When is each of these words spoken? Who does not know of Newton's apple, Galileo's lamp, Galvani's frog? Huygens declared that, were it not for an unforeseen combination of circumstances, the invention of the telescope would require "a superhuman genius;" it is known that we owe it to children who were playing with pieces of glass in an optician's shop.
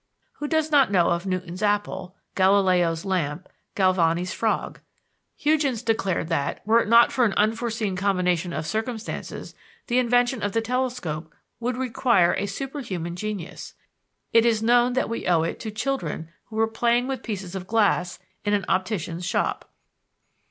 Who 0.39 0.47
does 0.47 0.71
not 0.71 0.91
know 0.91 1.09
of 1.11 1.27
Newton's 1.27 1.61
apple, 1.61 2.15
Galileo's 2.33 3.05
lamp, 3.05 3.47
Galvani's 3.75 4.33
frog? 4.33 4.79
Huygens 5.37 5.83
declared 5.83 6.27
that, 6.29 6.65
were 6.65 6.79
it 6.81 6.87
not 6.89 7.11
for 7.11 7.23
an 7.23 7.33
unforeseen 7.33 7.95
combination 7.95 8.51
of 8.51 8.65
circumstances, 8.65 9.53
the 9.85 9.99
invention 9.99 10.41
of 10.41 10.53
the 10.53 10.59
telescope 10.61 11.31
would 11.59 11.77
require 11.77 12.33
"a 12.33 12.47
superhuman 12.47 13.15
genius;" 13.15 13.75
it 14.33 14.43
is 14.43 14.63
known 14.63 14.93
that 14.93 15.07
we 15.07 15.27
owe 15.27 15.43
it 15.43 15.59
to 15.59 15.69
children 15.69 16.29
who 16.45 16.55
were 16.55 16.67
playing 16.67 17.05
with 17.07 17.21
pieces 17.21 17.53
of 17.53 17.67
glass 17.67 18.17
in 18.43 18.55
an 18.55 18.65
optician's 18.67 19.23
shop. 19.27 19.71